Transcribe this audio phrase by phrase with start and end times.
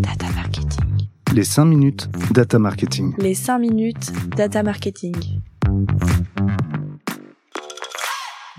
[0.00, 1.08] Data marketing.
[1.34, 3.14] Les 5 minutes data marketing.
[3.18, 5.16] Les 5 minutes data marketing.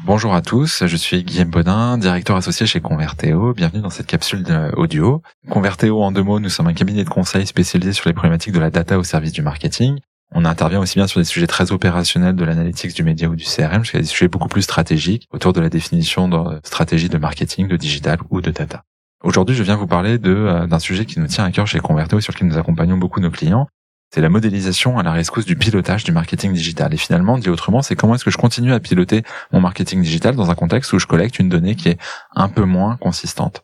[0.05, 3.53] Bonjour à tous, je suis Guillaume Bodin, directeur associé chez Converteo.
[3.53, 4.43] Bienvenue dans cette capsule
[4.75, 5.21] audio.
[5.49, 8.59] Converteo, en deux mots, nous sommes un cabinet de conseil spécialisé sur les problématiques de
[8.59, 9.99] la data au service du marketing.
[10.31, 13.45] On intervient aussi bien sur des sujets très opérationnels de l'analytics du média ou du
[13.45, 17.67] CRM jusqu'à des sujets beaucoup plus stratégiques autour de la définition de stratégie de marketing,
[17.67, 18.83] de digital ou de data.
[19.23, 21.79] Aujourd'hui, je viens vous parler de euh, d'un sujet qui nous tient à cœur chez
[21.79, 23.67] Converto et sur lequel nous accompagnons beaucoup nos clients.
[24.11, 26.93] C'est la modélisation à la rescousse du pilotage du marketing digital.
[26.93, 30.35] Et finalement, dit autrement, c'est comment est-ce que je continue à piloter mon marketing digital
[30.35, 31.99] dans un contexte où je collecte une donnée qui est
[32.35, 33.63] un peu moins consistante.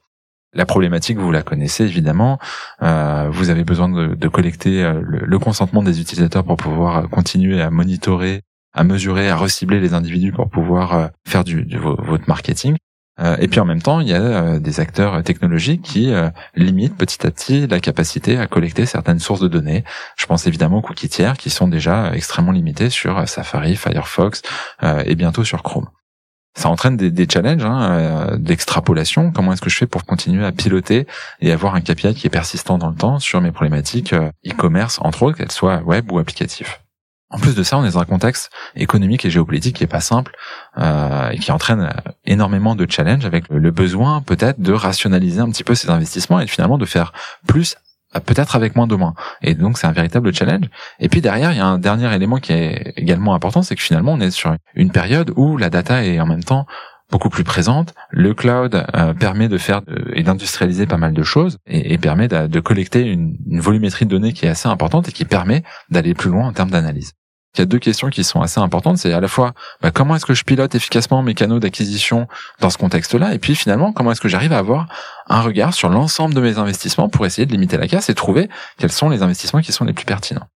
[0.55, 2.40] La problématique, vous la connaissez évidemment.
[2.82, 7.62] Euh, vous avez besoin de, collecter euh, le, consentement des utilisateurs pour pouvoir euh, continuer
[7.62, 8.41] à monitorer,
[8.74, 12.77] à mesurer, à recibler les individus pour pouvoir faire du, votre marketing.
[13.40, 16.12] Et puis en même temps, il y a des acteurs technologiques qui
[16.55, 19.84] limitent petit à petit la capacité à collecter certaines sources de données.
[20.18, 24.41] Je pense évidemment aux cookies tiers qui sont déjà extrêmement limités sur Safari, Firefox
[25.05, 25.88] et bientôt sur Chrome
[26.55, 29.32] ça entraîne des, challenges hein, euh, d'extrapolation.
[29.32, 31.05] Comment est-ce que je fais pour continuer à piloter
[31.41, 34.99] et avoir un KPI qui est persistant dans le temps sur mes problématiques euh, e-commerce,
[35.02, 36.77] entre autres, qu'elles soient web ou applicatives?
[37.36, 40.00] En plus de ça, on est dans un contexte économique et géopolitique qui est pas
[40.00, 40.32] simple
[40.78, 41.92] euh, et qui entraîne
[42.24, 46.48] énormément de challenges avec le besoin peut-être de rationaliser un petit peu ces investissements et
[46.48, 47.12] finalement de faire
[47.46, 47.76] plus
[48.26, 49.16] peut-être avec moins de moins.
[49.42, 50.68] Et donc c'est un véritable challenge.
[51.02, 53.82] Et puis derrière, il y a un dernier élément qui est également important, c'est que
[53.82, 56.66] finalement on est sur une période où la data est en même temps
[57.12, 57.94] beaucoup plus présente.
[58.12, 59.82] Le cloud euh, permet de faire
[60.14, 64.46] et d'industrialiser pas mal de choses et, permet de, collecter une, volumétrie de données qui
[64.46, 67.12] est assez importante et qui permet d'aller plus loin en termes d'analyse
[67.58, 68.98] il y a deux questions qui sont assez importantes.
[68.98, 72.28] C'est à la fois bah, comment est-ce que je pilote efficacement mes canaux d'acquisition
[72.59, 74.88] dans ce contexte-là, et puis finalement comment est-ce que j'arrive à avoir
[75.28, 78.50] un regard sur l'ensemble de mes investissements pour essayer de limiter la casse et trouver
[78.78, 80.48] quels sont les investissements qui sont les plus pertinents.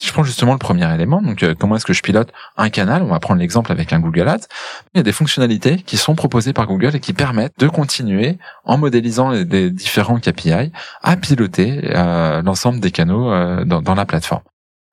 [0.00, 3.02] Je prends justement le premier élément, donc euh, comment est-ce que je pilote un canal,
[3.02, 4.46] on va prendre l'exemple avec un Google Ads,
[4.94, 8.38] il y a des fonctionnalités qui sont proposées par Google et qui permettent de continuer,
[8.64, 10.70] en modélisant les, différents KPI,
[11.02, 14.42] à piloter euh, l'ensemble des canaux euh, dans la plateforme.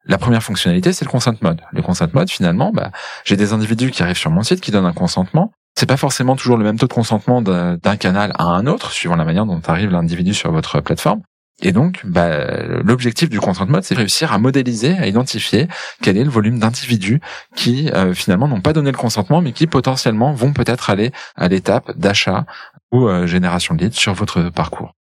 [0.08, 1.62] La première fonctionnalité, c'est le consent mode.
[1.72, 2.92] Le consent mode, finalement, bah,
[3.24, 5.52] j'ai des individus qui arrivent sur mon site qui donnent un consentement.
[5.78, 9.16] C'est pas forcément toujours le même taux de consentement d'un canal à un autre, suivant
[9.16, 11.22] la manière dont arrive l'individu sur votre plateforme.
[11.62, 15.68] Et donc, bah, l'objectif du consent mode, c'est réussir à modéliser, à identifier
[16.02, 17.22] quel est le volume d'individus
[17.56, 21.48] qui euh, finalement n'ont pas donné le consentement, mais qui potentiellement vont peut-être aller à
[21.48, 22.46] l'étape d'achat
[22.92, 24.94] ou euh, génération de leads sur votre parcours.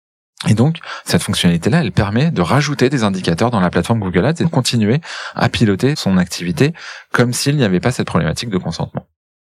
[0.48, 4.40] Et donc, cette fonctionnalité-là, elle permet de rajouter des indicateurs dans la plateforme Google Ads
[4.40, 5.00] et de continuer
[5.34, 6.72] à piloter son activité
[7.12, 9.06] comme s'il n'y avait pas cette problématique de consentement.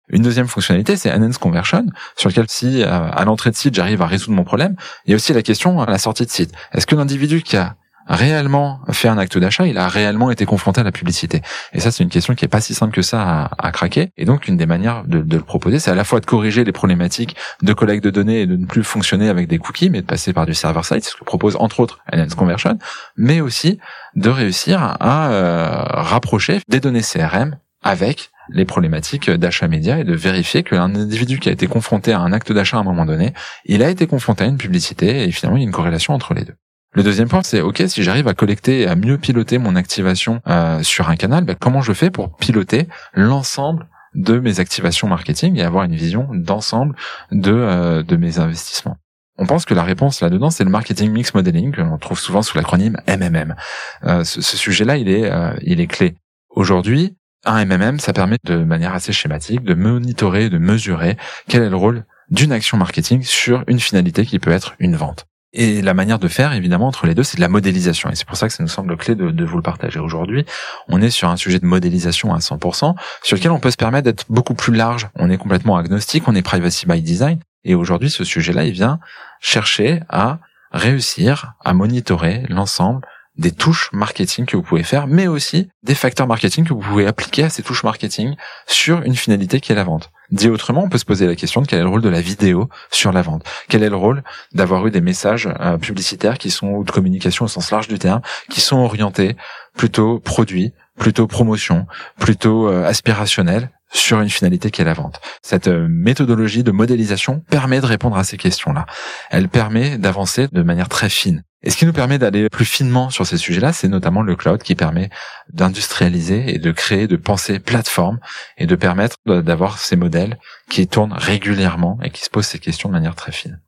[0.10, 1.86] Une deuxième fonctionnalité, c'est Enhance Conversion,
[2.18, 5.14] sur lequel si euh, à l'entrée de site j'arrive à résoudre mon problème, il y
[5.14, 6.52] a aussi la question à la sortie de site.
[6.74, 7.76] Est-ce que l'individu qui a
[8.10, 11.42] réellement fait un acte d'achat, il a réellement été confronté à la publicité.
[11.74, 14.12] Et ça, c'est une question qui est pas si simple que ça à, à craquer.
[14.18, 16.72] Et donc, une des manières de, le proposer, c'est à la fois de corriger les
[16.72, 20.08] problématiques de collecte de données et de ne plus fonctionner avec des cookies, mais de
[20.08, 22.78] passer par du server-side, ce que propose entre autres Enhanced Conversion,
[23.16, 23.80] mais aussi
[24.16, 30.14] de réussir à euh, rapprocher des données CRM avec les problématiques d'achat média et de
[30.14, 33.06] vérifier que qu'un individu qui a été confronté à un acte d'achat à un moment
[33.06, 33.34] donné,
[33.66, 36.34] il a été confronté à une publicité et finalement il y a une corrélation entre
[36.34, 36.56] les deux.
[36.94, 40.42] Le deuxième point, c'est ok, si j'arrive à collecter et à mieux piloter mon activation
[40.48, 45.58] euh, sur un canal, bah, comment je fais pour piloter l'ensemble de mes activations marketing
[45.58, 46.96] et avoir une vision d'ensemble
[47.32, 48.98] de, euh, de mes investissements?
[49.38, 52.42] On pense que la réponse là-dedans, c'est le marketing mix modeling que l'on trouve souvent
[52.42, 53.56] sous l'acronyme MMM.
[54.04, 56.16] Ce, ce sujet-là, il est, il est clé.
[56.50, 61.18] Aujourd'hui, un MMM, ça permet de manière assez schématique de monitorer, de mesurer
[61.48, 65.29] quel est le rôle d'une action marketing sur une finalité qui peut être une vente.
[65.52, 68.10] Et la manière de faire, évidemment, entre les deux, c'est de la modélisation.
[68.12, 70.46] Et c'est pour ça que ça nous semble clé de, vous le partager aujourd'hui.
[70.88, 74.06] On est sur un sujet de modélisation à 100%, sur lequel on peut se permettre
[74.06, 75.10] d'être beaucoup plus large.
[75.16, 77.40] On est complètement agnostique, on est privacy by design.
[77.64, 79.00] Et aujourd'hui, ce sujet-là, il vient
[79.42, 80.40] chercher à
[80.72, 83.02] réussir à monitorer l'ensemble
[83.36, 87.08] des touches marketing que vous pouvez faire, mais aussi des facteurs marketing que vous pouvez
[87.08, 88.36] appliquer à ces touches marketing
[88.68, 90.12] sur une finalité qui est la vente.
[90.32, 92.22] Dit autrement, on peut se poser la question de quel est le rôle de la
[92.22, 93.44] vidéo sur la vente.
[93.68, 94.24] Quel est le rôle
[94.54, 97.98] d'avoir eu des messages euh, publicitaires qui sont ou de communication au sens large du
[97.98, 99.36] terme, qui sont orientés
[99.76, 101.88] plutôt produits, plutôt promotion,
[102.20, 105.20] plutôt euh, aspirationnel sur une finalité qui est la vente.
[105.42, 108.86] Cette euh, méthodologie de modélisation permet de répondre à ces questions-là.
[109.32, 111.44] Elle permet d'avancer de manière très fine.
[111.62, 114.64] Et ce qui nous permet d'aller plus finement sur ces sujets-là, c'est notamment le cloud
[114.64, 115.10] qui permet
[115.52, 118.20] d'industrialiser et de créer, de penser plateforme
[118.58, 120.40] et de permettre d'avoir ces modèles
[120.70, 123.60] qui tournent régulièrement et qui se posent ces questions de manière très fine.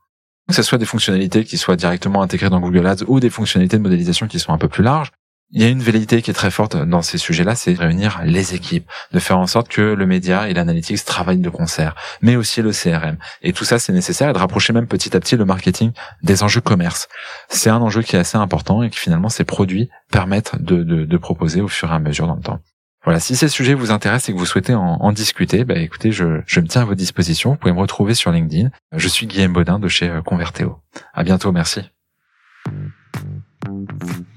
[0.47, 3.77] que ce soit des fonctionnalités qui soient directement intégrées dans Google Ads ou des fonctionnalités
[3.77, 5.11] de modélisation qui sont un peu plus larges.
[5.53, 8.55] Il y a une velléité qui est très forte dans ces sujets-là, c'est réunir les
[8.55, 12.61] équipes, de faire en sorte que le média et l'analytics travaillent de concert, mais aussi
[12.61, 13.17] le CRM.
[13.41, 15.91] Et tout ça, c'est nécessaire et de rapprocher même petit à petit le marketing
[16.23, 17.09] des enjeux commerce.
[17.49, 21.17] C'est un enjeu qui est assez important et qui finalement ces produits permettent de, de,
[21.17, 22.59] proposer au fur et à mesure dans le temps.
[23.03, 26.41] Voilà, si ces sujets vous intéressent et que vous souhaitez en, discuter, bah écoutez, je,
[26.45, 27.51] je, me tiens à votre disposition.
[27.51, 28.69] Vous pouvez me retrouver sur LinkedIn.
[28.93, 30.79] Je suis Guillaume Baudin de chez Converteo.
[31.13, 31.81] À bientôt, merci.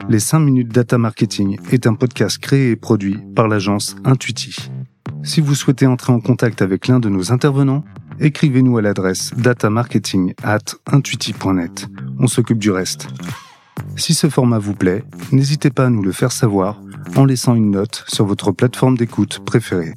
[0.08, 4.70] Les 5 minutes data marketing est un podcast créé et produit par l'agence Intuiti.
[5.22, 7.84] Si vous souhaitez entrer en contact avec l'un de nos intervenants,
[8.20, 10.76] écrivez-nous à l'adresse datamarketing at.
[12.18, 13.08] On s'occupe du reste.
[13.96, 16.80] Si ce format vous plaît, n'hésitez pas à nous le faire savoir
[17.16, 19.94] en laissant une note sur votre plateforme d'écoute préférée.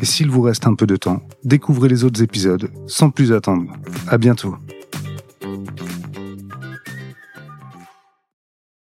[0.00, 3.72] Et s'il vous reste un peu de temps, découvrez les autres épisodes sans plus attendre.
[4.06, 4.56] À bientôt.